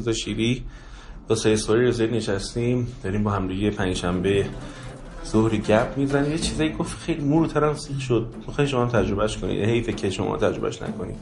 رضا 0.00 0.12
شیری 0.12 0.62
با 1.28 1.34
سوری 1.34 1.86
رضایی 1.86 2.10
نشستیم 2.10 2.88
داریم 3.02 3.24
با 3.24 3.30
همدیگه 3.30 3.70
پنجشنبه 3.70 4.46
ظهری 5.26 5.58
گپ 5.58 5.96
می‌زنیم. 5.96 6.32
یه 6.32 6.38
چیزایی 6.38 6.72
گفت 6.72 6.98
خیلی 6.98 7.24
مورترم 7.24 7.74
سیخ 7.74 8.00
شد. 8.00 8.26
می‌خوای 8.46 8.66
شما 8.66 8.86
تجربهش 8.86 9.36
کنید 9.36 9.64
حیفه 9.64 9.92
که 9.92 10.10
شما 10.10 10.36
تجربهش 10.36 10.82
نکنید 10.82 11.16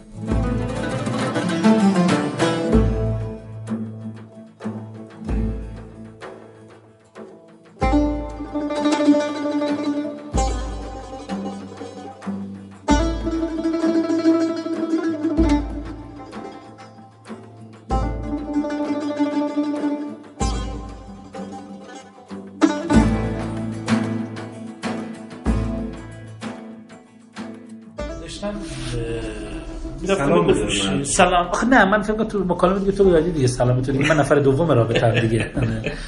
سلام. 31.04 31.46
آخه 31.46 31.66
نه 31.66 31.84
من 31.84 32.02
فکر 32.02 32.24
تو 32.24 32.44
مکالمه 32.44 32.78
دیگه 32.78 32.92
تو 32.92 33.04
بودی 33.04 33.30
دیگه. 33.30 33.46
سلام 33.46 33.82
تو 33.82 33.92
دیگه. 33.92 34.08
من 34.08 34.20
نفر 34.20 34.34
دوم 34.34 34.70
رابطه 34.70 35.20
دیگه. 35.20 35.50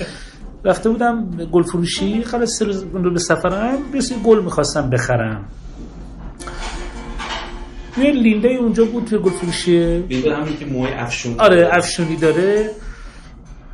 رفته 0.64 0.88
بودم 0.90 1.30
گل 1.52 1.62
فروشی. 1.62 2.22
خلاص 2.22 2.58
سه 2.58 2.64
روز 2.64 2.84
رو 2.92 3.10
به 3.10 3.18
سفرم. 3.18 3.78
بسی 3.94 4.14
گل 4.24 4.44
می‌خواستم 4.44 4.90
بخرم. 4.90 5.44
یه 7.98 8.10
لینده 8.10 8.48
اونجا 8.48 8.84
بود 8.84 9.04
توی 9.04 9.18
گل 9.18 9.30
فروشی. 9.30 9.98
لینده 9.98 10.36
همین 10.36 10.56
که 10.58 10.66
موهای 10.66 10.92
افشونی 10.92 11.34
آره 11.38 11.68
افشونی 11.72 12.16
داره. 12.16 12.70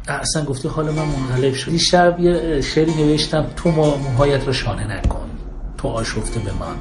اصلا 0.09 0.45
گفته 0.45 0.69
حال 0.69 0.85
من 0.85 1.03
منقلب 1.05 1.55
شد. 1.55 1.77
شب 1.77 2.17
یه 2.21 2.61
شعری 2.61 2.95
نوشتم 2.95 3.47
تو 3.57 3.71
موهایت 3.71 4.47
رو 4.47 4.53
شانه 4.53 4.97
نکن. 4.99 5.31
تو 5.79 5.89
آشفته 5.89 6.41
به 6.41 6.53
من 6.53 6.77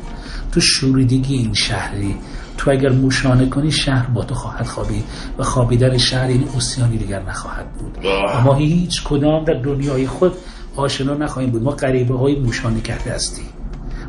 تو 0.51 0.61
شوریدگی 0.61 1.35
این 1.35 1.53
شهری. 1.53 2.15
تو 2.57 2.71
اگر 2.71 2.89
موشانه 2.89 3.49
کنی 3.49 3.71
شهر 3.71 4.09
با 4.09 4.23
تو 4.23 4.35
خواهد 4.35 4.65
خوابید 4.65 5.03
و 5.37 5.43
خوابیدن 5.43 5.97
شهر 5.97 6.27
این 6.27 6.47
اسیانی 6.57 6.97
دیگر 6.97 7.23
نخواهد 7.23 7.73
بود. 7.73 7.97
ما 8.43 8.53
هیچ 8.53 9.03
کدام 9.03 9.43
در 9.43 9.53
دنیای 9.53 10.07
خود 10.07 10.33
آشنا 10.75 11.13
نخواهیم 11.13 11.51
بود. 11.51 11.63
ما 11.63 11.71
قریبه 11.71 12.17
های 12.17 12.39
موشانه 12.39 12.81
کرده 12.81 13.13
هستیم. 13.13 13.45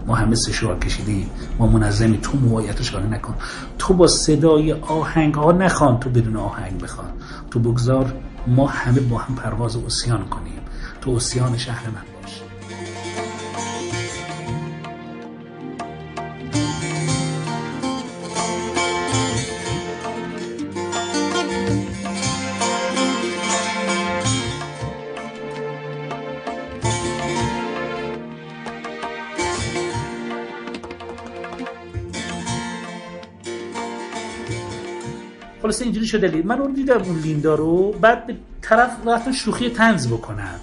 ما 0.07 0.15
همه 0.15 0.35
سشوار 0.35 0.79
کشیدیم. 0.79 1.31
ما 1.59 1.67
منظمی 1.67 2.19
تو 2.19 2.63
کاره 2.93 3.07
نکن. 3.07 3.35
تو 3.79 3.95
با 3.95 4.07
صدای 4.07 4.73
آهنگ 4.73 5.35
ها 5.35 5.53
نخوان 5.53 6.01
تو 6.01 6.11
بدون 6.11 6.37
آهنگ 6.37 6.81
بخوان. 6.81 7.09
تو 7.51 7.59
بگذار 7.59 8.13
ما 8.47 8.67
همه 8.67 9.01
با 9.01 9.19
هم 9.19 9.35
پرواز 9.35 9.77
اسیان 9.77 10.25
کنیم. 10.25 10.61
تو 11.01 11.11
اسیان 11.11 11.57
شهر 11.57 11.87
من. 11.87 12.16
شده 36.07 36.29
لید 36.29 36.47
من 36.47 36.61
اون 36.61 36.73
دیدم 36.73 37.03
اون 37.03 37.19
لیندا 37.19 37.55
رو 37.55 37.93
بعد 37.93 38.27
به 38.27 38.37
طرف 38.63 38.91
رفتم 39.07 39.33
شوخی 39.33 39.71
تنز 39.71 40.09
بکنم. 40.09 40.61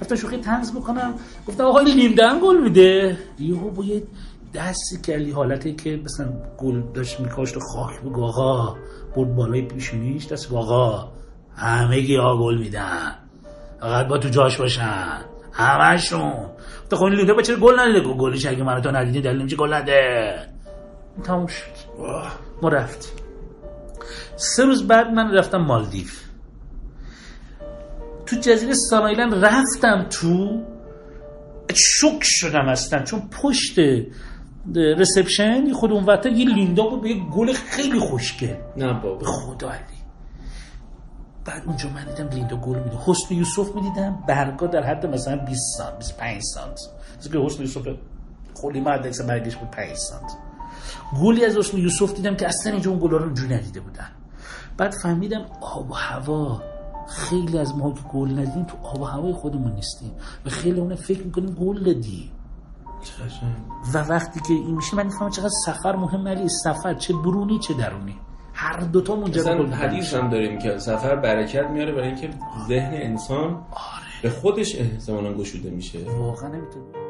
رفتم 0.00 0.16
شوخی 0.16 0.36
تنز 0.36 0.72
بکنم. 0.72 1.14
گفتم 1.46 1.64
آقا 1.64 1.80
لیندا 1.80 2.28
هم 2.28 2.40
گل 2.40 2.58
میده. 2.62 3.18
یهو 3.38 3.70
با 3.70 3.84
یه 3.84 4.02
دستی 4.54 4.98
کلی 5.04 5.30
حالتی 5.30 5.74
که 5.74 6.00
مثلا 6.04 6.26
گل 6.58 6.82
داشت 6.94 7.20
میکاشت 7.20 7.56
و 7.56 7.60
خاک 7.60 8.00
بگو 8.00 8.24
آقا. 8.24 8.76
برد 9.16 9.36
بالای 9.36 9.62
پیشونیش 9.62 10.26
دست 10.26 10.52
آقا 10.52 11.08
همه 11.56 12.00
گیا 12.00 12.36
گل 12.36 12.58
میدن. 12.58 13.14
فقط 13.80 14.06
با 14.06 14.18
تو 14.18 14.28
جاش 14.28 14.56
باشن. 14.56 15.18
همشون 15.52 16.32
تو 16.90 16.96
خب 16.96 17.04
لیندا 17.04 17.42
چرا 17.42 17.56
گل 17.56 17.80
ندیده 17.80 18.00
گلش 18.00 18.46
اگه 18.46 18.62
منو 18.62 18.80
تو 18.80 18.90
ندیدی 18.90 19.20
دلیل 19.20 19.40
نمیشه 19.40 19.56
گل 19.56 19.74
نده. 19.74 20.34
تموم 21.24 21.46
شد. 21.46 21.64
ما 22.62 22.68
رفتیم. 22.68 23.23
سه 24.36 24.64
روز 24.64 24.86
بعد 24.86 25.06
من 25.06 25.30
رفتم 25.34 25.58
مالدیف. 25.58 26.24
تو 28.26 28.36
جزیره 28.36 28.74
سانایلند 28.74 29.44
رفتم 29.44 30.06
تو. 30.10 30.62
شک 31.74 32.18
شدم 32.22 32.68
هستم 32.68 33.04
چون 33.04 33.22
پشت 33.42 33.78
رسپشن 34.76 35.72
خود 35.72 35.92
اون 35.92 36.04
وقت 36.04 36.26
یه 36.26 36.48
لیندا 36.48 36.82
بود 36.82 37.02
به 37.02 37.08
یه 37.08 37.24
گل 37.30 37.52
خیلی 37.52 37.98
خوشگل 37.98 38.56
نه 38.76 39.00
بابا. 39.00 39.26
خدا 39.26 39.70
علی. 39.70 39.80
بعد 41.44 41.62
اونجا 41.66 41.88
من 41.88 42.04
دیدم 42.04 42.28
لیندا 42.28 42.56
گل 42.56 42.78
میده. 42.78 42.96
حسن 43.06 43.34
یوسف 43.34 43.74
می‌دیدم 43.74 44.24
برگا 44.28 44.66
در 44.66 44.82
حد 44.82 45.06
مثلا 45.06 45.36
20 45.36 45.78
سانت 45.78 45.98
25 45.98 46.42
سانت. 46.42 46.78
از 47.18 47.30
که 47.30 47.38
حسن 47.38 47.62
یوسف 47.62 47.82
خیلی 48.62 48.80
مرد 48.80 49.26
برگش 49.26 49.56
بود 49.56 49.70
5 49.70 49.96
سانت. 49.96 50.32
گلی 51.22 51.44
از 51.44 51.56
حسن 51.56 51.78
یوسف 51.78 52.14
دیدم 52.14 52.36
که 52.36 52.48
اصلا 52.48 52.72
اینجا 52.72 52.90
اون 52.90 53.00
گلا 53.00 53.16
رو 53.16 53.24
اونجوری 53.24 53.54
ندیده 53.54 53.80
بودن. 53.80 54.08
بعد 54.76 54.94
فهمیدم 55.02 55.46
آب 55.60 55.90
و 55.90 55.94
هوا 55.94 56.62
خیلی 57.08 57.58
از 57.58 57.76
ما 57.76 57.92
که 57.92 58.00
گل 58.00 58.30
ندیم 58.30 58.64
تو 58.64 58.76
آب 58.82 59.00
و 59.00 59.04
هوای 59.04 59.32
خودمون 59.32 59.72
نیستیم. 59.72 60.12
و 60.46 60.50
خیلی 60.50 60.80
اون 60.80 60.94
فکر 60.94 61.22
می‌کنیم 61.22 61.50
گل 61.50 61.84
دادیم 61.84 62.30
و 63.94 63.98
وقتی 63.98 64.40
که 64.40 64.52
این 64.52 64.76
میشه 64.76 64.96
من 64.96 65.06
می‌فهمم 65.06 65.30
چقدر 65.30 65.50
سفر 65.66 65.96
مهم 65.96 66.28
نلی 66.28 66.48
سفر 66.48 66.94
چه 66.94 67.14
برونی 67.14 67.58
چه 67.58 67.74
درونی. 67.74 68.16
هر 68.52 68.80
دوتا 68.80 69.16
منجر 69.16 69.62
به 69.62 69.76
حدیث 69.76 70.14
هم 70.14 70.30
داریم 70.30 70.58
که 70.58 70.78
سفر 70.78 71.16
برکت 71.16 71.70
میاره 71.70 71.92
برای 71.92 72.06
اینکه 72.06 72.30
ذهن 72.68 72.94
انسان 72.94 73.44
آره. 73.44 74.22
به 74.22 74.30
خودش 74.30 74.76
احتمالا 74.76 75.34
گشوده 75.34 75.70
میشه. 75.70 75.98
واقعا 76.18 76.48
نمی‌تونه 76.48 77.03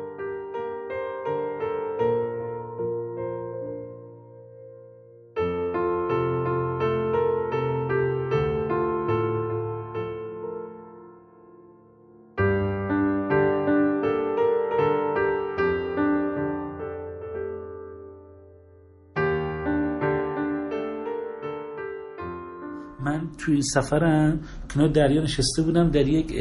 توی 23.44 23.62
سفرم 23.62 24.40
کنار 24.74 24.88
دریا 24.88 25.22
نشسته 25.22 25.62
بودم 25.62 25.90
در 25.90 26.08
یک 26.08 26.32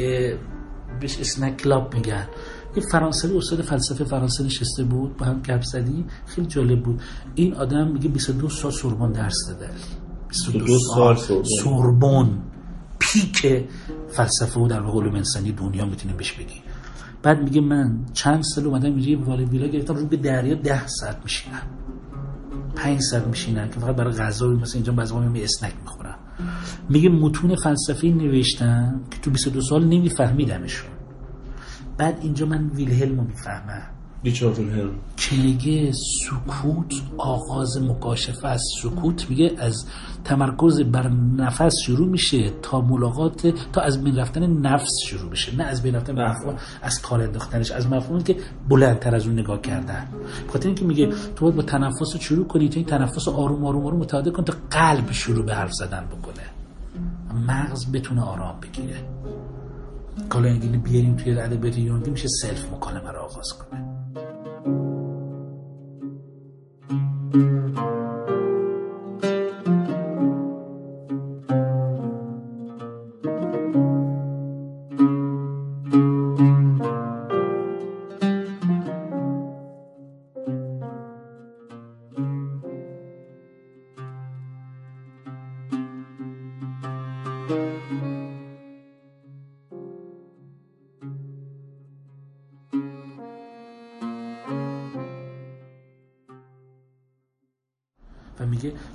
بهش 1.00 1.18
اسنک 1.20 1.56
کلاب 1.56 1.94
میگن. 1.94 2.26
یه 2.76 2.82
فرانسوی 2.92 3.38
استاد 3.38 3.62
فلسفه 3.62 4.04
فرانسه 4.04 4.44
نشسته 4.44 4.84
بود 4.84 5.16
با 5.16 5.26
هم 5.26 5.40
گپ 5.42 5.62
زدیم. 5.62 6.06
خیلی 6.26 6.46
جالب 6.46 6.82
بود. 6.82 7.02
این 7.34 7.54
آدم 7.54 7.88
میگه 7.88 8.08
22 8.08 8.48
سال 8.48 8.70
سوربن 8.70 9.12
درس 9.12 9.48
داده. 9.48 9.70
22 10.28 10.78
سال 10.78 11.16
سوربن. 11.62 12.38
پیک 12.98 13.64
فلسفه 14.08 14.60
و 14.60 14.68
در 14.68 14.82
علوم 14.82 15.14
انسانی 15.14 15.52
دنیا 15.52 15.84
می‌تونیم 15.84 16.16
بهش 16.16 16.32
بگیم 16.32 16.62
بعد 17.22 17.42
میگه 17.42 17.60
من 17.60 17.98
چند 18.12 18.42
سال 18.42 18.66
اومدم 18.66 18.96
اینجا 18.96 19.30
ولی 19.30 19.44
ویلا 19.44 19.66
گرفتم 19.66 19.94
رو 19.94 20.06
به 20.06 20.16
دریا 20.16 20.54
ده 20.54 20.86
ساعت 20.86 21.16
میشینم. 21.24 21.62
پنج 22.76 23.00
ساعت 23.00 23.26
میشینم 23.26 23.68
که 23.68 23.80
فقط 23.80 23.96
برای 23.96 24.14
غذا 24.14 24.48
مثلا 24.48 24.74
اینجا 24.74 24.92
بعضی 24.92 25.14
می 25.14 25.42
اسنک 25.42 25.72
می‌خورم. 25.82 26.03
میگه 26.88 27.08
متون 27.08 27.56
فلسفی 27.56 28.10
نوشتن 28.10 29.00
که 29.10 29.18
تو 29.18 29.30
22 29.30 29.60
سال 29.60 29.84
نمیفهمیدمشون. 29.84 30.90
بعد 31.98 32.18
اینجا 32.22 32.46
من 32.46 32.70
ویلهلمو 32.74 33.22
می‌فهمم. 33.22 33.93
که 35.16 35.36
میگه 35.36 35.92
سکوت 35.92 36.94
آغاز 37.18 37.82
مکاشفه 37.82 38.48
است 38.48 38.64
سکوت 38.82 39.30
میگه 39.30 39.52
از 39.58 39.86
تمرکز 40.24 40.80
بر 40.80 41.08
نفس 41.36 41.74
شروع 41.86 42.08
میشه 42.08 42.50
تا 42.62 42.80
ملاقات 42.80 43.46
تا 43.72 43.80
از 43.80 44.04
بین 44.04 44.16
رفتن 44.16 44.46
نفس 44.46 44.92
شروع 45.06 45.30
میشه 45.30 45.56
نه 45.56 45.64
از 45.64 45.82
بین 45.82 45.94
رفتن 45.94 46.12
مفهوم. 46.12 46.56
از 46.82 47.02
کار 47.02 47.22
انداختنش 47.22 47.70
از 47.70 47.86
مفهومی 47.86 48.22
که 48.22 48.36
بلندتر 48.68 49.14
از 49.14 49.26
اون 49.26 49.38
نگاه 49.38 49.60
کردن. 49.60 50.08
بخاطر 50.48 50.66
اینکه 50.66 50.84
میگه 50.84 51.06
تو 51.06 51.44
باید 51.44 51.56
با 51.56 51.62
تنفس 51.62 52.16
شروع 52.20 52.46
کنی 52.46 52.68
تو 52.68 52.76
این 52.76 52.86
تنفس 52.86 53.28
آروم 53.28 53.64
آروم 53.64 53.86
آروم 53.86 54.00
متعادل 54.00 54.30
کن 54.30 54.44
تا 54.44 54.54
قلب 54.70 55.12
شروع 55.12 55.44
به 55.44 55.54
حرف 55.54 55.72
زدن 55.72 56.04
بکنه. 56.04 56.44
مغز 57.46 57.92
بتونه 57.92 58.22
آرام 58.22 58.60
بگیره. 58.60 58.96
کالا 60.28 60.58
بیاریم 60.84 61.16
توی 61.16 61.38
ادبیات 61.38 61.78
یونگی 61.78 62.10
میشه 62.10 62.28
سلف 62.28 62.72
مکالمه 62.72 63.10
رو 63.10 63.18
آغاز 63.18 63.52
کنه. 63.52 63.83
و 67.34 67.93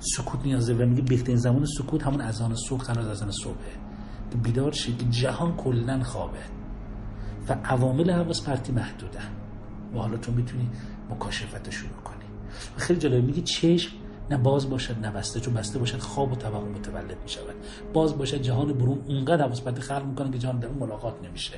سکوت 0.00 0.40
نیازه 0.44 0.74
و 0.74 0.86
میگه 0.86 1.02
بهترین 1.02 1.36
زمان 1.36 1.66
سکوت 1.78 2.02
همون 2.02 2.20
اذان 2.20 2.54
صبح 2.68 2.84
تنها 2.84 3.10
اذان 3.10 3.30
صبحه. 3.30 3.72
بیدار 4.42 4.72
شید 4.72 4.98
که 4.98 5.04
جهان 5.04 5.56
کلا 5.56 6.02
خوابه. 6.02 6.38
و 7.48 7.52
عوامل 7.52 8.10
حواس 8.10 8.42
پرتی 8.42 8.72
محدودن 8.72 9.28
و 9.94 9.98
حالا 9.98 10.16
تو 10.16 10.32
می‌تونی 10.32 10.70
مکاشفت 11.10 11.70
شروع 11.70 12.02
کنی. 12.04 12.24
و 12.76 12.80
خیلی 12.80 12.98
جالب 12.98 13.24
میگه 13.24 13.42
چشم 13.42 13.92
نه 14.30 14.36
باز 14.36 14.70
باشد 14.70 14.98
نه 14.98 15.10
بسته 15.10 15.40
چون 15.40 15.54
بسته 15.54 15.78
باشد 15.78 15.98
خواب 15.98 16.32
و 16.32 16.36
توهم 16.36 16.68
متولد 16.68 17.22
می‌شود. 17.22 17.54
باز 17.92 18.18
باشد 18.18 18.42
جهان 18.42 18.72
برون 18.72 18.98
اونقدر 19.08 19.44
حواس 19.44 19.62
پرتی 19.62 19.80
خلق 19.80 20.06
می‌کنه 20.06 20.30
که 20.30 20.38
جهان 20.38 20.58
در 20.58 20.68
ملاقات 20.68 21.14
نمیشه. 21.24 21.54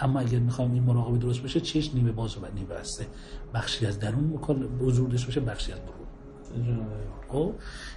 اما 0.00 0.20
اگر 0.20 0.38
می‌خوام 0.38 0.72
این 0.72 0.82
مراقبه 0.82 1.18
درست 1.18 1.42
باشه 1.42 1.60
چشم 1.60 1.96
نیمه 1.96 2.12
باز 2.12 2.36
و 2.36 2.40
نیمه 2.54 2.66
بسته. 2.66 3.06
بخشی 3.54 3.86
از 3.86 3.98
درون 3.98 4.40
حضور 4.80 5.08
داشته 5.08 5.26
باشه 5.26 5.40
بخشی 5.40 5.72
از 5.72 5.78
برون. 5.80 6.03
خب 7.28 7.52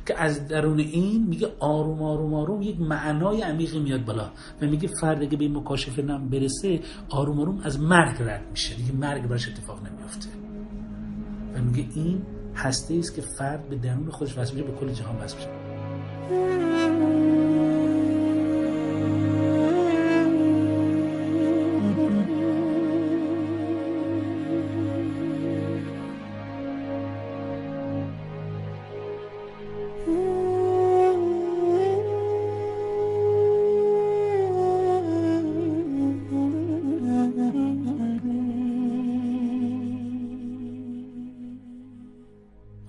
که 0.05 0.21
از 0.21 0.47
درون 0.47 0.79
این 0.79 1.27
میگه 1.27 1.47
آروم 1.59 2.01
آروم 2.01 2.33
آروم 2.33 2.61
یک 2.61 2.81
معنای 2.81 3.41
عمیقی 3.41 3.79
میاد 3.79 4.05
بالا 4.05 4.29
و 4.61 4.65
میگه 4.65 4.89
فرد 5.01 5.21
اگه 5.21 5.37
به 5.37 5.43
این 5.43 5.57
مکاشفه 5.57 6.01
نم 6.01 6.29
برسه 6.29 6.79
آروم 7.09 7.39
آروم 7.39 7.61
از 7.63 7.79
مرگ 7.79 8.15
رد 8.19 8.41
میشه. 8.51 8.75
دیگه 8.75 8.91
مرگ 8.91 9.27
براش 9.27 9.47
اتفاق 9.47 9.79
نمیافته. 9.87 10.29
و 11.55 11.61
میگه 11.61 11.85
این 11.95 12.21
هسته 12.55 12.95
است 12.95 13.15
که 13.15 13.21
فرد 13.21 13.69
به 13.69 13.75
درون 13.75 14.09
خودش 14.09 14.37
وصل 14.37 14.53
میشه 14.53 14.65
به 14.65 14.77
کل 14.79 14.91
جهان 14.91 15.15
وصل 15.15 15.35
میشه. 15.37 15.49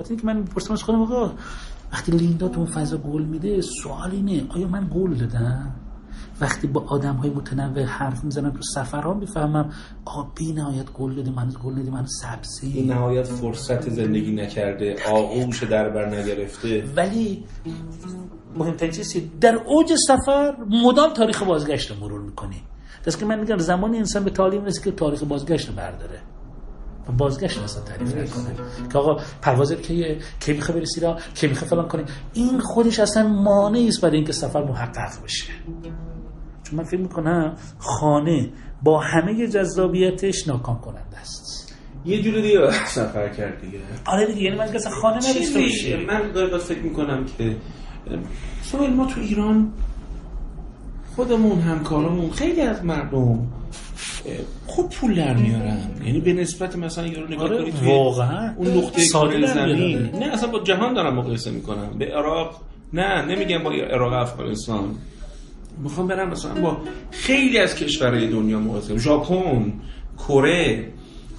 وقتی 0.09 0.21
که 0.21 0.27
من 0.27 0.37
می‌پرسم 0.37 0.73
از 0.73 0.83
خودم 0.83 1.03
آقا 1.03 1.33
وقتی 1.93 2.13
لیندا 2.13 2.49
تو 2.49 2.61
اون 2.61 2.71
فضا 2.71 2.97
گل 2.97 3.23
میده 3.23 3.61
سوال 3.61 4.11
اینه 4.11 4.47
آیا 4.49 4.69
من 4.69 4.91
گل 4.95 5.15
دادم؟ 5.15 5.75
وقتی 6.41 6.67
با 6.67 6.85
آدم 6.87 7.15
های 7.15 7.31
متنوع 7.31 7.83
حرف 7.83 8.25
می‌زنم 8.25 8.51
تو 8.51 8.63
سفرها 8.75 9.15
می‌فهمم 9.15 9.73
آقا 10.05 10.23
بی 10.35 10.53
نهایت 10.53 10.91
گل 10.91 11.15
دادیم 11.15 11.35
من 11.35 11.49
گل 11.65 11.75
دادیم 11.75 11.93
من 11.93 12.07
سبزی. 12.07 12.73
این 12.73 12.93
نهایت 12.93 13.27
فرصت 13.27 13.91
زندگی 13.91 14.33
نکرده 14.33 14.97
آغوش 15.13 15.63
در 15.63 15.89
بر 15.89 16.07
نگرفته. 16.19 16.85
ولی 16.97 17.45
مهمترین 18.57 18.93
چیزی 18.93 19.31
در 19.41 19.55
اوج 19.55 19.95
سفر 19.95 20.57
مدام 20.85 21.13
تاریخ 21.13 21.43
بازگشت 21.43 21.91
رو 21.91 21.97
مرور 21.97 22.21
می‌کنی. 22.21 22.63
دست 23.07 23.19
که 23.19 23.27
من 23.27 23.41
میگم 23.41 23.59
زمانی 23.59 23.99
انسان 23.99 24.25
به 24.25 24.31
تعلیم 24.31 24.65
رسید 24.65 24.85
که 24.85 24.91
تاریخ 24.91 25.23
بازگشت 25.23 25.69
رو 25.69 25.75
برداره. 25.75 26.21
بازگشت 27.17 27.59
اصلا 27.59 27.83
تعریف 27.83 28.15
نکنه 28.15 28.55
که 28.93 28.99
آقا 28.99 29.23
پرواز 29.43 29.73
که 29.73 30.19
کی 30.41 30.53
می‌خواد 30.53 30.79
برسی 30.79 31.01
را 31.01 31.19
کی 31.35 31.47
می‌خواد 31.47 31.71
فلان 31.71 31.89
کنه؟ 31.89 32.05
این 32.35 32.61
خودش 32.61 33.01
اصلا 33.01 33.29
مانعی 33.29 33.89
است 33.89 34.01
برای 34.01 34.17
اینکه 34.17 34.33
سفر 34.33 34.65
محقق 34.65 35.25
بشه 35.25 35.53
چون 36.63 36.79
من 36.79 36.85
فکر 36.85 37.01
می‌کنم 37.01 37.57
خانه 37.79 38.51
با 38.83 39.01
همه 39.01 39.47
جذابیتش 39.47 40.49
ناکام 40.49 40.81
کننده 40.81 41.19
است. 41.21 41.75
یه 42.05 42.23
جور 42.23 42.41
دیگه 42.41 42.87
سفر 42.87 43.29
کرد 43.29 43.61
دیگه. 43.61 43.79
آره 44.05 44.27
دیگه 44.27 44.41
یعنی 44.43 44.57
من 44.57 44.65
اصلا 44.65 44.93
خانه 44.93 45.17
نداشته 45.17 45.61
باشه 45.61 45.97
من 46.07 46.33
دارم 46.33 46.59
فکر 46.59 46.83
می‌کنم 46.83 47.25
که 47.39 47.57
سوال 48.63 48.95
ما 48.95 49.07
تو 49.07 49.21
ایران 49.21 49.73
خودمون 51.17 51.61
همکارمون 51.61 52.31
خیلی 52.31 52.61
از 52.61 52.85
مردم 52.85 53.47
خوب 54.67 54.91
پول 54.91 55.15
در 55.15 55.35
میارن. 55.35 55.91
یعنی 56.05 56.21
به 56.21 56.33
نسبت 56.33 56.77
مثلا 56.77 57.07
یارو 57.07 57.29
نگاه 57.29 57.45
آره 57.45 57.59
کنید 57.59 57.75
واقعا. 57.83 58.55
اون 58.57 58.69
نقطه 58.77 59.09
کره 59.09 59.41
در 59.41 59.47
زمین. 59.47 59.99
نه 59.99 60.27
اصلا 60.33 60.51
با 60.51 60.61
جهان 60.61 60.95
دارم 60.95 61.15
مقایسه 61.15 61.51
می‌کنم. 61.51 61.99
به 61.99 62.05
عراق 62.05 62.61
نه 62.93 63.25
نمیگم 63.25 63.63
با 63.63 63.73
عراق 63.73 64.13
افغانستان. 64.13 64.95
می‌خوام 65.83 66.07
برم 66.07 66.31
مثلا 66.31 66.55
با 66.55 66.77
خیلی 67.11 67.59
از 67.59 67.75
کشورهای 67.75 68.27
دنیا 68.29 68.59
مقایسه 68.59 68.99
ژاپن 68.99 69.73
کره. 70.19 70.93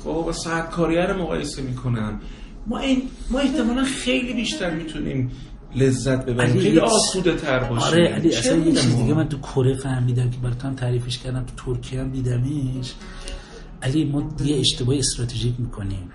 خب 0.04 0.12
با 0.26 0.32
ساعت 0.32 0.70
کاریه 0.70 1.06
رو 1.06 1.22
مقایسه 1.22 1.62
می‌کنم. 1.62 2.20
ما 2.68 2.80
این 2.80 3.02
ما 3.32 3.40
احتمالا 3.40 3.84
خیلی 3.84 4.34
بیشتر 4.34 4.70
می‌تونیم 4.70 5.32
لذت 5.76 6.26
ببریم. 6.26 6.52
علی، 6.52 6.62
خیلی 6.62 6.80
آسوده 6.80 7.36
تر 7.36 7.60
باشیم 7.60 7.88
آره 7.88 8.08
علی 8.08 8.36
اصلا 8.36 8.58
یه 8.58 8.76
چیز؟ 8.76 8.96
دیگه 8.96 9.14
من 9.14 9.30
تو 9.30 9.38
کره 9.38 9.76
فهمیدم 9.76 10.30
که 10.30 10.38
براتون 10.38 10.76
تعریفش 10.76 11.18
کردم 11.18 11.46
تو 11.46 11.74
ترکیه 11.74 12.00
هم 12.00 12.12
دیدمش. 12.12 12.94
علی 13.82 14.06
ما 14.06 14.30
یه 14.46 14.60
اشتباه 14.60 14.98
استراتژیک 14.98 15.54
می‌کنیم. 15.58 16.12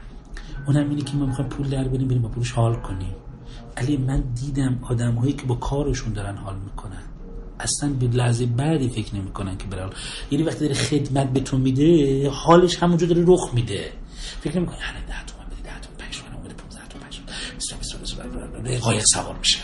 اونم 0.66 0.90
اینه 0.90 1.02
که 1.02 1.16
ما 1.16 1.26
می‌خوایم 1.26 1.50
پول 1.50 1.68
در 1.68 1.84
بریم 1.84 2.08
بریم 2.08 2.22
با 2.22 2.28
پولش 2.28 2.50
حال 2.50 2.74
کنیم. 2.74 3.14
علی 3.76 3.96
من 3.96 4.22
دیدم 4.40 4.78
آدم 4.82 5.12
هایی 5.12 5.32
که 5.32 5.46
با 5.46 5.54
کارشون 5.54 6.12
دارن 6.12 6.36
حال 6.36 6.56
می‌کنن. 6.64 7.02
اصلا 7.60 7.90
به 7.90 8.06
لحظه 8.06 8.46
بعدی 8.46 8.88
فکر 8.88 9.16
نمی‌کنن 9.16 9.56
که 9.56 9.64
برای 9.64 9.90
یعنی 10.30 10.44
وقتی 10.44 10.60
داره 10.60 10.74
خدمت 10.74 11.32
به 11.32 11.40
تو 11.40 11.58
میده 11.58 12.30
حالش 12.30 12.82
همونجا 12.82 13.06
داره 13.06 13.24
رخ 13.26 13.50
میده. 13.54 13.92
فکر 14.40 14.56
نمی‌کنه 14.56 14.76
یعنی 14.76 14.98
تومن 18.30 18.62
20 18.62 18.64
تومن 18.64 18.78
قایق 18.78 19.02
سوار 19.04 19.38
میشه. 19.38 19.58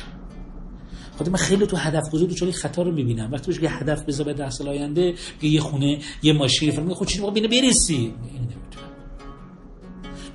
خود 1.18 1.28
من 1.28 1.36
خیلی 1.36 1.66
تو 1.66 1.76
هدف 1.76 2.10
گذاری 2.12 2.34
تو 2.34 2.52
خطا 2.52 2.82
رو 2.82 2.92
می‌بینم. 2.92 3.32
وقتی 3.32 3.52
بهش 3.52 3.62
یه 3.62 3.78
هدف 3.78 4.02
بذار 4.02 4.26
به 4.26 4.32
ده 4.32 4.50
سال 4.50 4.68
آینده 4.68 5.14
یه 5.42 5.60
خونه 5.60 5.98
یه 6.22 6.32
ماشین. 6.32 6.70
فلان 6.70 6.94
خود 6.94 7.08
چیزی 7.08 7.30
بینه 7.30 7.48
برسی 7.48 7.94
این 7.94 8.14
نمی‌تونم 8.14 8.90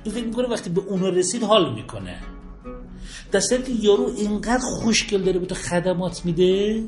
این 0.04 0.14
فکر 0.14 0.24
می‌کنه 0.24 0.48
وقتی 0.48 0.70
به 0.70 0.80
اون 0.80 1.02
رسید 1.02 1.42
حال 1.42 1.74
می‌کنه. 1.74 2.16
دسته 3.32 3.62
که 3.62 3.72
یارو 3.80 4.12
اینقدر 4.16 4.62
خوشگل 4.82 5.22
داره 5.22 5.38
به 5.38 5.46
تو 5.46 5.54
خدمات 5.54 6.24
میده 6.24 6.82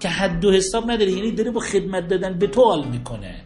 که 0.00 0.08
حد 0.08 0.44
و 0.44 0.52
حساب 0.52 0.90
نداره. 0.90 1.12
یعنی 1.12 1.32
داره 1.32 1.50
با 1.50 1.60
خدمت 1.60 2.08
دادن 2.08 2.38
به 2.38 2.46
تو 2.46 2.64
حال 2.64 2.88
می‌کنه. 2.88 3.44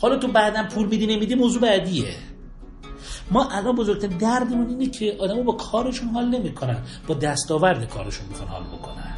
حالا 0.00 0.18
تو 0.18 0.28
بعدا 0.28 0.64
پول 0.74 0.88
میدی 0.88 1.06
نمیدی 1.06 1.34
موضوع 1.34 1.62
بعدیه. 1.62 2.14
ما 3.30 3.48
الان 3.50 3.76
بزرگترین 3.76 4.18
دردمون 4.18 4.68
اینه 4.68 4.86
که 4.86 5.16
آدمو 5.20 5.42
با 5.42 5.52
کارشون 5.52 6.08
حال 6.08 6.28
نمی‌کنن 6.28 6.78
با 7.06 7.14
دستاورد 7.14 7.88
کارشون 7.88 8.26
می‌خوان 8.28 8.48
حال 8.48 8.62
بکنن. 8.62 9.14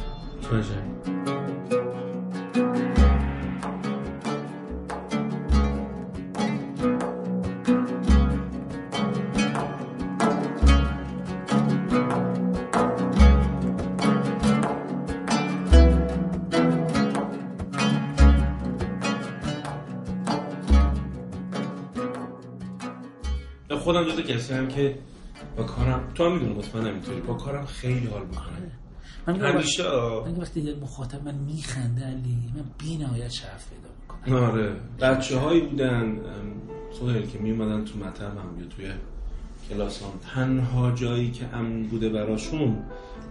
خودم 23.85 24.03
جزو 24.03 24.21
کسی 24.21 24.53
هم 24.53 24.67
که 24.67 24.97
با 25.57 25.63
کارم 25.63 26.03
تو 26.15 26.25
هم 26.25 26.33
می‌دونی 26.33 26.53
مطمئنم 26.53 26.93
اینطوری 26.93 27.21
با 27.21 27.33
کارم 27.33 27.65
خیلی 27.65 28.07
حال 28.07 28.25
می‌کنم. 28.25 28.71
من 29.27 29.33
میگم 29.33 29.45
همیشه 29.45 29.83
من 30.25 30.35
وقتی 30.41 30.61
یه 30.61 30.75
مخاطب 30.81 31.25
من 31.25 31.35
میخنده 31.35 32.05
علی 32.05 32.37
من 32.55 32.63
بی 32.77 32.97
نهایت 32.97 33.31
شرف 33.31 33.69
پیدا 33.69 33.89
می‌کنم. 34.01 34.43
آره. 34.43 34.73
بچه 35.01 35.37
هایی 35.39 35.61
بودن 35.61 36.17
سوهل 36.99 37.25
که 37.25 37.39
می 37.39 37.51
اومدن 37.51 37.85
تو 37.85 37.99
مطب 37.99 38.23
هم 38.23 38.59
یا 38.59 38.67
توی 38.75 38.85
کلاس 39.69 40.03
هم 40.03 40.09
تنها 40.33 40.91
جایی 40.91 41.31
که 41.31 41.45
امن 41.53 41.83
بوده 41.83 42.09
براشون 42.09 42.77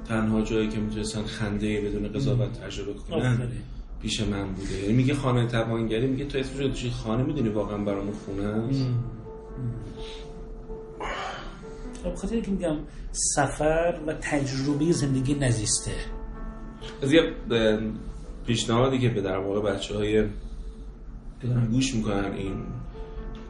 تنها 0.09 0.43
جایی 0.43 0.69
که 0.69 0.79
می‌تونستن 0.79 1.23
خنده 1.23 1.81
بدون 1.81 2.13
قضاوت 2.13 2.61
تجربه 2.61 2.95
کنن. 2.95 3.49
پیش 4.03 4.21
من 4.21 4.53
بوده. 4.53 4.75
یعنی 4.75 4.93
میگه 4.93 5.15
خانه 5.15 5.47
توانگری 5.47 6.07
میگه 6.07 6.25
تو 6.25 6.39
اسمش 6.39 6.91
خانه 6.91 7.23
می‌دونی 7.23 7.49
واقعا 7.49 7.79
برامون 7.79 8.13
خونه 8.13 8.45
است؟ 8.45 8.87
خاطر 12.25 12.41
که 12.41 12.51
میگم 12.51 12.77
سفر 13.13 13.95
و 14.07 14.13
تجربه 14.13 14.93
زندگی 14.93 15.35
نزیسته. 15.35 15.93
از 17.03 17.13
یه 17.13 17.21
پیشنهادی 18.47 18.99
که 18.99 19.09
به 19.09 19.21
در 19.21 19.37
واقع 19.39 19.73
بچه 19.73 19.97
های 19.97 20.25
گوش 21.71 21.95
می‌کنن 21.95 22.33
این 22.33 22.55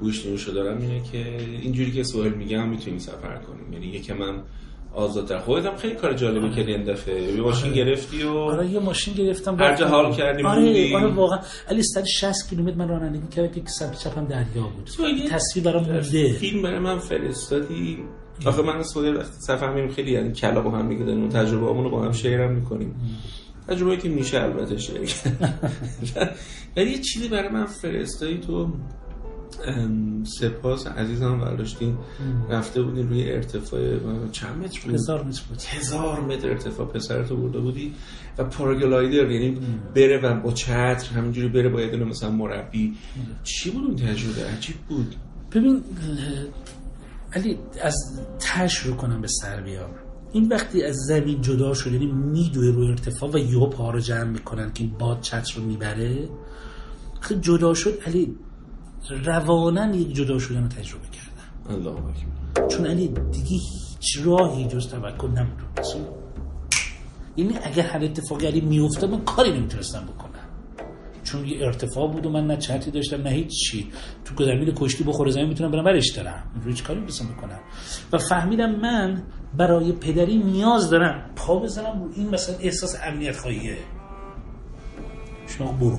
گوش 0.01 0.27
نوشو 0.27 0.53
دارم 0.53 0.81
اینه 0.81 1.03
که 1.13 1.37
اینجوری 1.63 1.93
که 1.93 2.03
سوهل 2.03 2.35
میگم 2.35 2.69
می‌تونیم 2.69 2.99
سفر 2.99 3.37
کنیم. 3.37 3.73
یعنی 3.73 3.87
یکم 3.87 4.17
من 4.17 4.43
آزادتر 4.95 5.39
خودت 5.39 5.67
هم 5.67 5.77
خیلی 5.77 5.95
کار 5.95 6.13
جالبی 6.13 6.51
کردی 6.51 6.73
این 6.73 6.85
دفعه. 6.85 7.23
یه 7.23 7.41
ماشین 7.41 7.73
گرفتی 7.73 8.23
و 8.23 8.31
آره 8.31 8.67
یه 8.67 8.81
ماشین 8.81 9.15
گرفتم 9.15 9.57
هر 9.59 9.77
جا. 9.77 9.89
حال 9.89 10.15
کردیم 10.15 10.47
آره. 10.47 10.97
آره 10.97 11.07
واقعا. 11.07 11.39
علی 11.69 11.83
160 11.83 12.51
کیلومتر 12.51 12.77
من 12.77 12.89
رانندگی 12.89 13.29
کردم 13.29 13.49
که 13.49 13.63
سمت 13.67 13.99
چپم 13.99 14.25
دریا 14.25 14.63
بود. 14.63 14.91
تصویر 15.31 15.65
برام 15.65 15.85
مونده. 15.85 16.33
فیلم 16.33 16.63
برای 16.63 16.79
من 16.79 16.99
فرستادی. 16.99 17.99
آخه 18.47 18.63
من 18.63 18.77
از 18.77 18.93
خود 18.93 19.05
وقتی 19.05 19.41
سفر 19.41 19.75
میریم 19.75 19.91
خیلی 19.91 20.11
یعنی 20.11 20.33
کلا 20.33 20.61
با 20.61 20.71
هم 20.71 20.87
میگه 20.87 21.05
اون 21.05 21.29
تجربه 21.29 21.67
رو 21.67 21.91
با 21.91 22.05
هم 22.05 22.13
شیر 22.13 22.41
هم 22.41 22.53
می‌کنیم. 22.53 22.95
تجربه 23.69 23.97
که 23.97 24.09
میشه 24.09 24.43
البته 24.43 24.79
شیر 24.79 25.01
ولی 26.77 26.91
یه 26.91 26.99
چیزی 26.99 27.29
برای 27.29 27.49
من 27.49 27.67
فرستایی 27.67 28.39
تو 28.39 28.73
سپاس 30.25 30.87
عزیزم 30.87 31.39
برداشتین. 31.39 31.97
رفته 32.51 32.83
بودین 32.83 33.09
روی 33.09 33.33
ارتفاع 33.33 33.81
چند 34.33 34.65
متر 34.65 34.81
بود؟ 34.85 34.95
هزار 34.95 35.23
متر 35.23 35.43
بود. 35.49 35.63
هزار 35.63 36.21
متر 36.21 36.49
ارتفاع 36.51 36.87
پسرتو 36.87 37.37
برده 37.37 37.59
بودی 37.59 37.93
و 38.39 38.45
پاراگلایدر 38.45 39.31
یعنی 39.31 39.59
بره 39.95 40.21
و 40.21 40.41
با 40.41 40.53
چتر 40.53 41.15
همینجوری 41.17 41.49
بره 41.49 41.69
با 41.69 41.81
یه 41.81 41.97
مثلا 41.97 42.31
مربی. 42.31 42.95
چی 43.43 43.71
بود 43.71 43.85
اون 43.85 43.97
تجربه؟ 43.97 44.45
عجیب 44.57 44.77
بود. 44.89 45.15
ببین 45.53 45.83
علی 47.35 47.59
از 47.83 47.95
تش 48.39 48.77
رو 48.77 48.95
کنم 48.97 49.21
به 49.21 49.29
سر 49.29 49.61
بیام 49.61 49.91
این 50.33 50.49
وقتی 50.49 50.85
از 50.85 50.97
زمین 50.97 51.41
جدا 51.41 51.75
شد 51.75 51.93
یعنی 51.93 52.07
میدوه 52.07 52.67
رو 52.67 52.83
ارتفاع 52.83 53.31
و 53.31 53.39
یهو 53.39 53.67
پا 53.67 53.91
رو 53.91 54.01
جمع 54.01 54.25
می‌کنن 54.25 54.73
که 54.73 54.85
این 54.85 54.93
باد 54.99 55.21
چتر 55.21 55.57
رو 55.57 55.63
می‌بره. 55.63 56.29
خیلی 57.21 57.41
جدا 57.41 57.75
شد 57.75 57.99
علی 58.07 58.37
روانن 59.25 59.95
یک 59.95 60.15
جدا 60.15 60.39
شدن 60.39 60.63
رو 60.63 60.69
تجربه 60.69 61.07
کردم. 61.07 61.85
الله 61.85 61.97
چون 62.69 62.87
علی 62.87 63.09
دیگه 63.09 63.49
هیچ 63.49 64.19
راهی 64.25 64.69
جز 64.69 64.89
توکل 64.89 65.29
نمی‌تونستم 65.29 65.99
یعنی 67.37 67.59
اگر 67.63 67.83
هر 67.83 68.05
اتفاقی 68.05 68.47
علی 68.47 68.61
میافتاد 68.61 69.11
من 69.11 69.25
کاری 69.25 69.53
نمی‌تونستم 69.53 70.05
بکنم. 70.05 70.34
چون 71.25 71.47
یه 71.47 71.67
ارتفاع 71.67 72.09
بود 72.09 72.27
و 72.27 72.31
من 72.31 72.47
نه 72.47 72.57
چرتی 72.57 72.91
داشتم 72.91 73.23
نه 73.23 73.31
هیچ 73.31 73.51
چی. 73.51 73.93
تو 74.25 74.35
گذرمیل 74.35 74.73
کشتی 74.77 75.05
بخوره 75.05 75.31
زمین 75.31 75.49
می‌تونم 75.49 75.71
برم 75.71 75.85
برش 75.85 76.11
دارم. 76.11 76.43
هیچ 76.67 76.83
کاری 76.85 76.99
نمی‌تونستم 76.99 77.35
بکنم؟ 77.35 77.61
و 78.13 78.19
فهمیدم 78.19 78.71
من 78.71 79.23
برای 79.57 79.93
پدری 79.93 80.39
نیاز 80.39 80.91
دارم 80.91 81.31
پا 81.37 81.59
بزنم 81.59 82.03
رو 82.03 82.11
این 82.17 82.29
مثلا 82.31 82.57
احساس 82.61 82.97
امنیت 83.05 83.37
خواهیه 83.37 83.77
شما 85.47 85.73
برو. 85.73 85.99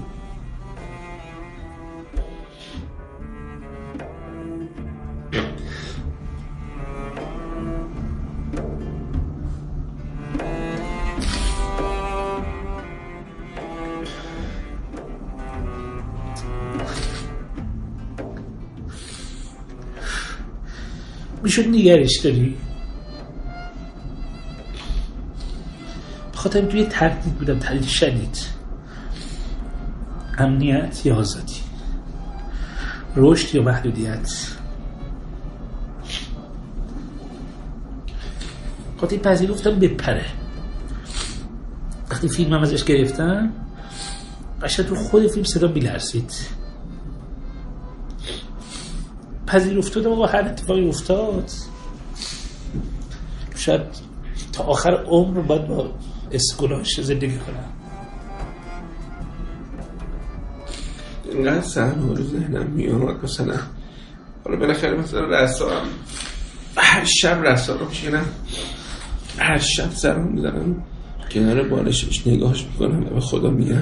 می‌شد 21.57 21.69
نگرش 21.69 22.17
داری؟ 22.17 22.57
بخاطر 26.33 26.62
توی 26.62 26.85
تردید 26.85 27.33
بودم 27.33 27.59
تردید 27.59 27.88
شدید. 27.88 28.38
امنیت 30.38 31.05
یا 31.05 31.15
آزادی؟ 31.15 31.55
رشد 33.15 33.55
یا 33.55 33.62
محدودیت؟ 33.62 34.47
خاطر 38.97 39.17
پذیرفتم 39.17 39.79
بپره. 39.79 40.25
وقتی 42.12 42.29
فیلم 42.29 42.53
هم 42.53 42.62
ازش 42.62 42.83
گرفتم 42.83 43.53
قشنگ 44.62 44.85
تو 44.85 44.95
خود 44.95 45.27
فیلم 45.27 45.43
صدا 45.45 45.67
بیلرسید 45.67 46.33
پذیر 49.47 49.79
افتادم 49.79 50.11
و 50.11 50.25
هر 50.25 50.41
اتفاقی 50.41 50.87
افتاد. 50.87 51.51
شاید 53.55 53.81
تا 54.53 54.63
آخر 54.63 54.93
عمر 54.93 55.41
باید 55.41 55.67
با 55.67 55.91
اسکولاش 56.31 57.01
زندگی 57.01 57.37
کنم. 57.37 57.65
اینقدر 61.31 61.61
صحنه 61.61 62.07
رو 62.07 62.23
ذهنم 62.23 62.65
میاد 62.65 63.23
مثلا. 63.23 63.55
حالا 64.45 64.57
بالاخره 64.57 64.97
مثلا 64.97 65.25
رسا 65.25 65.69
هم 65.69 65.87
هر 66.77 67.05
شب 67.05 67.41
رسا 67.43 67.75
رو 67.75 67.89
میشینم 67.89 68.25
هر 69.37 69.57
شب 69.57 69.91
سرم 69.91 70.27
می‌زنم 70.27 70.83
کنار 71.31 71.63
بالشش 71.63 72.27
نگاهش 72.27 72.65
می‌کنم 72.71 73.03
و 73.03 73.09
به 73.09 73.19
خدا 73.19 73.49
میگم 73.49 73.81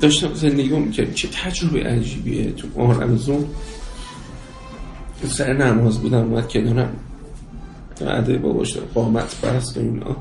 داشتم 0.00 0.34
زندگی 0.34 0.78
می‌کرد 0.78 1.14
چه 1.14 1.28
تجربه 1.28 1.84
عجیبیه. 1.84 2.52
تو 2.52 2.68
ماه 2.76 3.02
رمزون 3.02 3.44
سر 5.24 5.52
نماز 5.52 5.98
بودم 5.98 6.18
اومد 6.18 6.48
کنارم 6.48 6.96
عده 8.06 8.38
باباش 8.38 8.76
قامت 8.76 9.40
بست 9.40 9.76
و 9.76 9.80
اینا. 9.80 10.16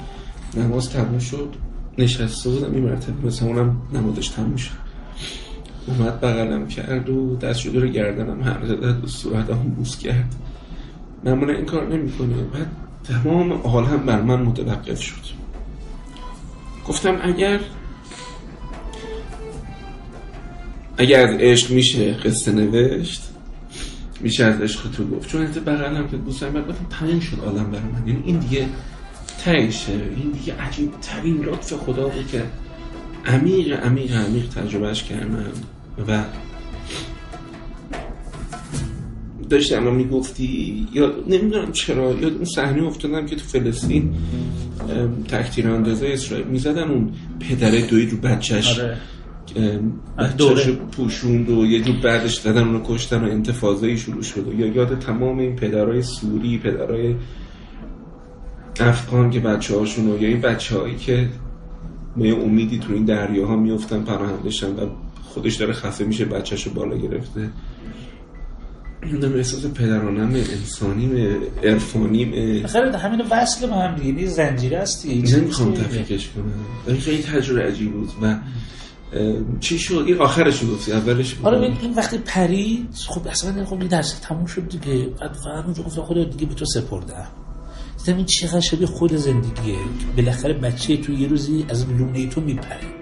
نماز 0.58 0.90
تموم 0.90 1.20
شد. 1.20 1.56
نشسته 1.98 2.50
بودم 2.50 2.74
این 2.74 2.84
مرتبه. 2.84 3.28
مثلا 3.28 3.48
اونم 3.48 3.82
نمازش 3.94 4.28
تموم 4.28 4.56
شد. 4.56 4.72
اومد 5.88 6.22
بغلم 6.22 6.68
کرد 6.68 7.10
و 7.10 7.36
دست 7.36 7.66
رو 7.66 7.88
گردنم 7.88 8.44
هر 8.44 8.66
زده 8.66 8.94
و 8.94 9.08
صورت 9.08 9.50
هم 9.50 9.70
بوس 9.70 9.98
کرد. 9.98 10.36
معمولا 11.24 11.54
این 11.54 11.66
کار 11.66 11.88
نمی 11.88 12.12
کنه 12.12 12.36
بعد 12.36 12.68
تمام 13.04 13.52
عالم 13.52 14.06
بر 14.06 14.22
من 14.22 14.42
متوقف 14.42 15.02
شد. 15.02 15.42
گفتم 16.88 17.20
اگر 17.24 17.60
اگر 20.98 21.28
از 21.28 21.36
عشق 21.40 21.72
میشه 21.72 22.14
قصه 22.14 22.52
نوشت 22.52 23.22
میشه 24.22 24.46
از 24.46 24.62
عشق 24.62 24.92
تو 24.92 25.08
گفت. 25.08 25.30
چون 25.30 25.42
انت 25.42 25.58
بغلم 25.58 26.08
که 26.08 26.18
بوسم 26.18 26.50
بعد 26.50 26.68
گفتم 26.68 26.86
تمام 27.00 27.20
شد 27.20 27.40
عالم 27.40 27.72
برای 27.72 27.84
من. 27.84 28.08
یعنی 28.08 28.24
این 28.26 28.40
دیگه 28.40 28.66
تایشه 29.46 29.92
این 29.92 30.32
دیگه 30.32 30.54
عجیب 30.54 30.92
ترین 31.02 31.38
لطف 31.38 31.74
خدا 31.74 32.08
بود 32.08 32.28
که 32.28 32.44
عمیق 33.26 33.86
عمیق 33.86 34.16
عمیق 34.16 34.50
تجربهش 34.50 35.04
کردم. 35.04 35.46
و 36.08 36.24
داشتی 39.50 39.76
اما 39.76 39.92
می‌گفتی 39.92 40.88
یا 40.94 41.14
نمی‌دونم 41.28 41.72
چرا 41.72 42.12
یاد 42.22 42.34
اون 42.34 42.46
صحنه 42.46 42.84
افتادم 42.84 43.26
که 43.26 43.36
تو 43.36 43.44
فلسطین 43.44 44.14
تکتیر 45.28 45.70
اندازه 45.70 46.08
اسرائیل 46.08 46.48
می‌زدن 46.48 46.90
اون 46.90 47.14
پدره 47.40 47.82
دوی 47.82 48.06
رو 48.06 48.18
بچهش 48.18 48.80
آره. 48.80 48.98
بچهش 50.18 50.70
پوشوند 50.70 51.50
و 51.50 51.66
یه 51.66 51.82
جور 51.82 51.96
بعدش 52.04 52.40
زدن 52.40 52.64
اونو 52.64 52.82
کشتن 52.86 53.24
و 53.24 53.32
انتفاضه 53.32 53.96
شروع 53.96 54.22
شد 54.22 54.48
و 54.48 54.60
یا 54.60 54.68
یاد 54.68 55.00
تمام 55.00 55.40
این 55.40 55.56
پدرای 55.56 56.02
سوری 56.02 56.58
پدرای 56.58 57.16
افغان 58.80 59.30
که 59.30 59.40
بچه 59.40 59.80
هاشون 59.80 60.08
یا 60.08 60.28
این 60.28 60.42
بچه 60.42 60.80
هایی 60.80 60.96
که 60.96 61.30
به 62.18 62.34
امیدی 62.34 62.80
تو 62.80 62.94
این 62.94 63.06
دریاها 63.06 63.56
میفتن 63.56 64.04
پناهندشن 64.04 64.68
و 64.68 64.88
خودش 65.24 65.56
داره 65.56 65.74
خفه 65.74 66.06
میشه 66.06 66.26
بچهشو 66.26 66.74
بالا 66.74 66.98
گرفته. 66.98 67.50
نمی‌دونم 69.04 69.36
احساس 69.36 69.66
پدرانم 69.66 70.34
انسانی 70.34 71.10
عرفانی 71.64 72.26
خیلی 72.68 72.98
همین 72.98 73.22
وصل 73.32 73.68
با 73.68 73.76
هم 73.76 73.96
دیگه 73.96 74.26
زنجیره 74.26 74.78
است 74.78 75.04
دیگه. 75.08 75.38
نمی‌خوام 75.38 75.74
تفکیکش 75.74 76.30
کنم. 76.30 76.98
خیلی 76.98 77.24
تجربه 77.24 77.62
عجیب 77.62 77.92
بود 77.92 78.10
و 78.22 78.36
چی 79.60 79.80
شد؟ 79.80 80.04
این 80.08 80.18
آخرش 80.18 80.64
گفتی 80.64 80.92
اولش 80.92 81.36
آره 81.44 81.78
این 81.82 81.94
وقتی 81.94 82.18
پرید 82.18 82.90
خب 83.08 83.28
اصلا 83.28 83.66
خب 83.66 83.80
این 83.80 83.88
درس 83.88 84.20
تموم 84.20 84.46
شد 84.46 84.70
دیگه. 84.70 85.06
بعد 85.06 85.34
فقط 85.34 85.66
اونجا 85.66 85.84
گفتم 85.84 86.02
خدا 86.02 86.24
دیگه 86.24 86.46
به 86.46 86.54
تو 86.56 86.66
سپردم 86.66 87.28
دیدم 88.06 88.18
این 88.18 88.26
چقدر 88.26 88.60
شبیه 88.60 88.88
خود 88.88 89.16
زندگیه. 89.16 89.78
بالاخره 90.18 90.54
بچه 90.54 90.98
تو 90.98 91.14
یه 91.14 91.28
روزی 91.28 91.66
از 91.70 91.90
لونه 91.90 92.30
تو 92.30 92.42
میپره 92.42 93.01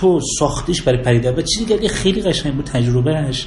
تو 0.00 0.20
ساختیش 0.38 0.82
برای 0.82 1.02
پریدن 1.02 1.34
و 1.34 1.42
چیزی 1.42 1.64
که 1.64 1.88
خیلی 1.88 2.22
قشنگ 2.22 2.54
بود 2.54 2.64
تجربهش 2.64 3.46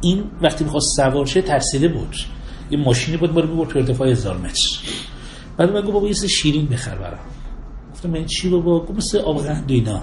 این 0.00 0.24
وقتی 0.42 0.64
می‌خواست 0.64 0.96
سوار 0.96 1.26
شه 1.26 1.42
ترسیده 1.42 1.88
بود. 1.88 2.16
یه 2.70 2.78
ماشینی 2.78 3.16
بود 3.16 3.34
برای 3.34 3.48
می‌برد 3.48 3.68
تو 3.68 3.78
ارتفاع 3.78 4.10
هزار 4.10 4.36
متر. 4.36 4.78
بعد 5.56 5.72
من 5.72 5.80
گفت 5.80 5.92
بابا 5.92 6.06
یه 6.08 6.12
سه 6.12 6.52
بخر 6.70 6.94
برام. 6.94 7.20
گفتم 7.92 8.10
من 8.10 8.24
چی 8.24 8.48
بابا؟ 8.48 8.80
گفت 8.80 8.90
مثل 8.90 9.18
آب 9.18 9.42
قند 9.42 9.70
و 9.70 9.74
اینا. 9.74 10.02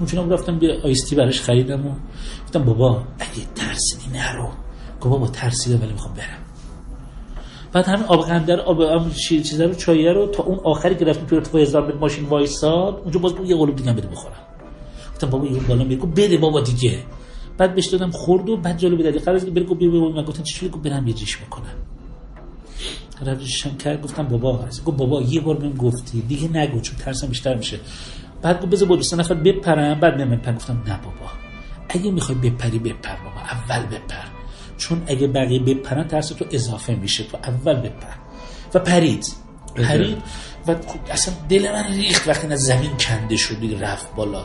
گفتم 0.00 0.30
رفتم 0.30 0.58
به 0.58 0.80
آیستی 0.84 1.16
براش 1.16 1.40
خریدم 1.40 1.86
و 1.86 1.90
گفتم 2.44 2.64
بابا 2.64 3.02
اگه 3.18 3.46
ترسیدی 3.54 4.18
نرو. 4.18 4.48
گفت 5.00 5.10
بابا 5.10 5.26
ترسیده 5.26 5.76
ولی 5.76 5.92
می‌خوام 5.92 6.14
برم. 6.14 6.49
بعد 7.72 7.86
همین 7.86 8.04
آب 8.04 8.26
قندر 8.26 8.60
آب 8.60 9.12
چیزا 9.18 9.64
رو 9.64 9.74
چایه 9.74 10.12
رو 10.12 10.26
تا 10.26 10.42
اون 10.42 10.60
آخری 10.64 10.94
که 10.94 11.04
رفتیم 11.04 11.26
تو 11.26 11.36
ارتفاع 11.36 11.62
هزار 11.62 11.94
ماشین 11.94 12.24
وایساد 12.24 13.00
اونجا 13.02 13.20
باز 13.20 13.32
یه 13.44 13.56
قلوب 13.56 13.76
دیگه 13.76 13.92
بده 13.92 14.08
بخورم. 14.08 14.34
گفتم 15.12 15.30
بابا 15.30 15.46
یه 15.46 15.60
بالا 15.60 15.84
میگه 15.84 16.06
بده 16.06 16.38
بابا 16.38 16.60
دیگه. 16.60 16.98
بعد 17.58 17.74
بهش 17.74 17.86
دادم 17.86 18.10
خورد 18.10 18.48
و 18.48 18.56
بعد 18.56 18.78
جلو 18.78 18.96
بدادی 18.96 19.18
قرار 19.18 19.38
که 19.38 19.50
بره 19.50 19.64
گفت 19.64 19.78
بیا 19.78 19.90
من 19.90 20.24
گفتم 20.24 20.42
چی 20.42 20.68
گفت 20.68 20.82
برم 20.82 21.08
یه 21.08 21.14
جیش 21.14 21.40
می‌کنم 21.40 21.64
رفتم 23.26 23.76
کرد 23.76 24.02
گفتم 24.02 24.22
بابا 24.22 24.52
گفت 24.86 24.96
بابا 24.96 25.22
یه 25.22 25.40
بار 25.40 25.56
بهم 25.56 25.72
گفتی 25.72 26.20
دیگه 26.20 26.48
نگو 26.48 26.80
چون 26.80 26.96
ترسم 26.98 27.26
بیشتر 27.26 27.54
میشه. 27.54 27.80
بعد 28.42 28.60
گفت 28.62 28.70
بذار 28.70 28.88
با 28.88 29.02
سه 29.02 29.16
نفر 29.16 29.34
بپرم. 29.34 30.00
بعد 30.00 30.20
نمیپرم 30.20 30.54
گفتم 30.54 30.82
نه 30.86 31.00
بابا 31.04 31.32
اگه 31.88 32.10
می‌خوای 32.10 32.38
بپری 32.38 32.78
بپر 32.78 33.16
بابا 33.16 33.40
اول 33.40 33.86
بپر. 33.86 34.29
چون 34.80 35.02
اگه 35.06 35.26
بقیه 35.26 35.60
بپرن 35.60 36.08
ترس 36.08 36.28
تو 36.28 36.44
اضافه 36.50 36.94
میشه. 36.94 37.24
تو 37.24 37.36
اول 37.44 37.74
بپر. 37.74 38.14
و 38.74 38.78
پرید. 38.78 39.26
پرید 39.76 40.22
و 40.66 40.74
خب 40.74 40.98
اصلا 41.10 41.34
دل 41.48 41.72
من 41.72 41.94
ریخت 41.94 42.28
وقتی 42.28 42.46
از 42.46 42.60
زمین 42.60 42.90
کنده 42.96 43.36
شد 43.36 43.56
رفت 43.80 44.14
بالا. 44.14 44.44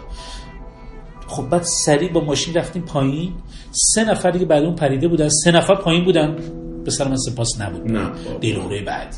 خب 1.27 1.49
بعد 1.49 1.63
سریع 1.63 2.11
با 2.11 2.21
ماشین 2.21 2.53
رفتیم 2.53 2.81
پایین. 2.81 3.33
سه 3.71 4.03
نفر 4.03 4.31
دیگه 4.31 4.45
بعد 4.45 4.63
اون 4.63 4.75
پریده 4.75 5.07
بودن. 5.07 5.29
سه 5.29 5.51
نفر 5.51 5.75
پایین 5.75 6.05
بودن. 6.05 6.35
به 6.83 6.91
سر 6.91 7.07
من 7.07 7.17
سپاس 7.17 7.61
نبود. 7.61 7.91
نه. 7.91 8.11
دیروره 8.39 8.83
بعدی. 8.83 9.17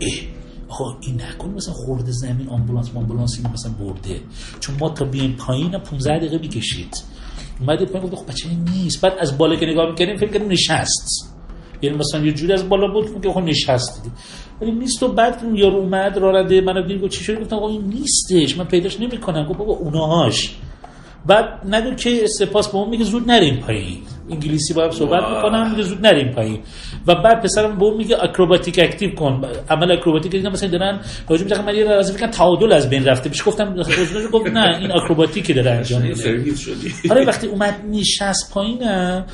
اه 0.00 0.36
آقا 0.68 0.98
این 1.00 1.22
نکن 1.22 1.48
مثلا 1.50 1.74
خورده 1.74 2.12
زمین 2.12 2.48
آمبولانس 2.48 2.90
آمبولانس 2.94 3.36
اینو 3.36 3.48
مثلا 3.52 3.72
برده. 3.72 4.20
چون 4.60 4.76
ما 4.80 4.88
تا 4.88 5.04
بیایم 5.04 5.32
پایین 5.32 5.78
15 5.78 6.18
دقیقه 6.18 6.38
می‌کشید. 6.38 6.96
اومد 7.60 7.82
پایین 7.82 8.08
گفت 8.08 8.14
خب 8.14 8.30
بچه 8.30 8.48
نیست. 8.74 9.00
بعد 9.00 9.12
از 9.18 9.38
بالا 9.38 9.56
که 9.56 9.66
نگاه 9.66 9.90
می‌کردیم 9.90 10.16
فکر 10.16 10.38
کنیم 10.38 10.48
نشست. 10.50 11.36
یعنی 11.82 11.96
مثلا 11.96 12.24
یه 12.24 12.32
جوری 12.32 12.52
از 12.52 12.68
بالا 12.68 12.88
بود 12.92 13.22
که 13.22 13.32
خب 13.32 13.40
نشست 13.40 14.10
ولی 14.60 14.72
نیست 14.72 15.02
و 15.02 15.08
بعد 15.08 15.40
اون 15.44 15.56
یارو 15.56 15.76
اومد 15.76 16.18
راننده 16.18 16.60
منو 16.60 16.82
دید 16.82 17.00
گفت 17.00 17.12
چی 17.12 17.24
شد 17.24 17.40
گفتم 17.40 17.62
این 17.62 17.82
نیستش 17.82 18.58
من 18.58 18.64
پیداش 18.64 19.00
نمی‌کنم. 19.00 19.46
گفت 19.46 19.58
بابا 19.58 19.72
اونهاش 19.72 20.56
بعد 21.26 21.74
نگو 21.74 21.94
که 21.94 22.26
سپاس 22.26 22.68
به 22.68 22.76
اون 22.76 22.88
میگه 22.88 23.04
زود 23.04 23.30
نریم 23.30 23.56
پایین. 23.56 24.02
انگلیسی 24.30 24.74
با 24.74 24.84
هم 24.84 24.90
صحبت 24.90 25.22
می‌کنم 25.22 25.70
میگه 25.70 25.82
زود 25.82 26.06
نریم 26.06 26.32
پایین. 26.32 26.60
و 27.06 27.14
بعد 27.14 27.42
پسرم 27.42 27.78
به 27.78 27.90
میگه 27.90 28.24
اکروباتیک 28.24 28.78
اکتیو 28.82 29.14
کن. 29.14 29.42
عمل 29.70 29.92
اکروباتیک 29.92 30.32
دیگه 30.32 30.48
مثلا 30.48 30.68
دارن 30.68 31.00
راجع 31.28 31.44
میگه 31.44 31.62
من 31.62 31.74
یه 31.74 31.84
راضی 31.84 32.12
فکر 32.12 32.26
تعادل 32.26 32.72
از 32.72 32.90
بین 32.90 33.04
رفته. 33.04 33.28
بهش 33.28 33.42
گفتم 33.46 33.76
گفت 34.32 34.46
نه 34.46 34.78
این 34.78 34.92
اکروباتیک 34.92 35.54
داره 35.54 35.70
انجام 35.70 36.02
میده. 36.02 36.44
آره 37.10 37.24
وقتی 37.24 37.46
اومد 37.46 37.74
نشست 37.90 38.50
پایینم 38.52 39.26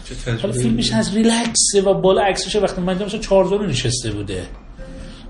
حالا 0.43 0.53
فیلمش 0.53 0.93
از 0.93 1.17
ریلکس 1.17 1.75
و 1.85 1.95
بالا 1.95 2.23
عکسش 2.23 2.57
وقتی 2.57 2.81
من 2.81 2.95
مثلا 2.95 3.19
4 3.19 3.67
نشسته 3.67 4.11
بوده. 4.11 4.43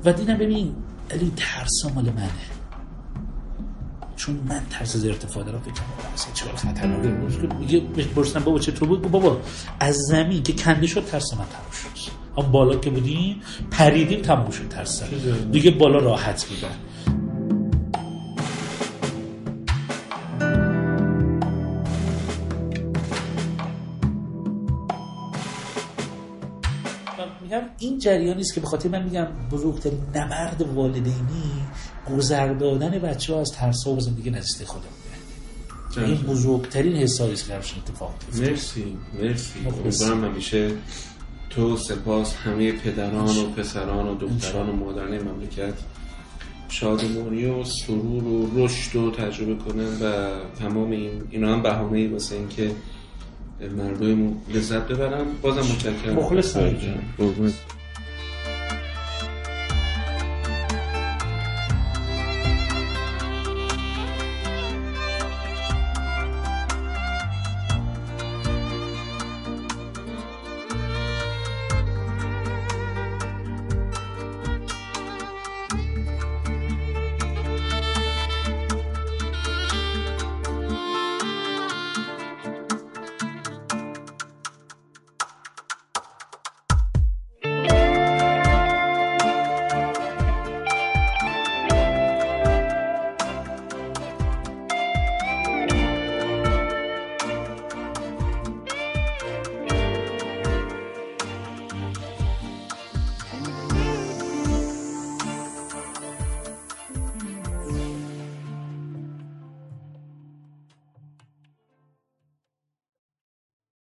و 0.04 0.12
دیدم 0.12 0.34
ببین 0.34 0.74
علی 1.10 1.32
ترس 1.36 1.94
مال 1.94 2.04
منه. 2.04 2.51
چون 4.22 4.40
من 4.48 4.62
ترس 4.70 4.96
از 4.96 5.06
ارتفاع 5.06 5.44
دارم 5.44 5.60
فکر 5.60 5.72
کنم 5.72 6.34
چرا 6.34 6.56
خطرناکه 6.56 7.08
میگه 7.60 7.80
برسن 8.16 8.40
بابا 8.40 8.58
چطور 8.58 8.88
بود؟ 8.88 9.10
بابا 9.10 9.40
از 9.80 9.96
زمین 9.96 10.42
که 10.42 10.52
کنده 10.52 10.86
شد 10.86 11.04
ترس 11.04 11.32
من 11.32 11.38
تموم 11.38 11.94
شد. 11.94 12.42
هم 12.42 12.52
بالا 12.52 12.76
که 12.76 12.90
بودیم 12.90 13.40
پریدیم 13.70 14.22
تموم 14.22 14.50
شد 14.50 14.68
ترس. 14.68 15.02
دیگه 15.52 15.70
بالا 15.70 15.98
راحت 15.98 16.44
بودن. 16.44 16.74
این 27.78 27.98
جریانی 27.98 28.40
است 28.40 28.54
که 28.54 28.60
به 28.60 28.66
خاطر 28.66 28.88
من 28.88 29.02
میگم 29.02 29.26
بزرگترین 29.50 29.98
نبرد 30.14 30.62
والدینی 30.62 31.62
گذر 32.10 32.52
دادن 32.52 32.90
بچه 32.90 33.34
ها 33.34 33.40
از 33.40 33.52
ترس 33.52 33.84
ها 33.86 33.92
و 33.92 34.00
زندگی 34.00 34.30
نزدیک 34.30 34.68
خودم 34.68 34.86
این 35.96 36.14
بزرگترین 36.16 36.96
حسایی 36.96 37.32
است 37.32 37.48
که 37.48 37.54
اتفاق 37.54 38.14
مرسی 38.38 38.96
مرسی. 39.22 39.58
امیدوارم 39.66 40.24
همیشه 40.24 40.70
تو 41.50 41.76
سپاس 41.76 42.34
همه 42.36 42.72
پدران 42.72 43.36
و 43.36 43.50
پسران 43.56 44.08
و 44.08 44.14
دختران 44.14 44.68
و 44.68 44.72
مادران 44.72 45.18
مملکت. 45.18 45.74
شادمانی 46.68 47.44
و 47.44 47.64
سرور 47.64 48.24
و 48.24 48.50
رشد 48.54 48.96
و 48.96 49.10
تجربه 49.10 49.54
کنن 49.54 50.00
و 50.02 50.30
تمام 50.58 50.90
این 50.90 51.10
اینا 51.30 51.52
هم 51.52 51.62
بهانه 51.62 51.98
ای 51.98 52.06
واسه 52.06 52.34
اینکه 52.34 52.70
مردم 53.76 54.36
لذت 54.54 54.88
ببرم 54.88 55.26
بازم 55.42 55.60
متشکرم. 55.60 56.14
مخلص 56.14 56.56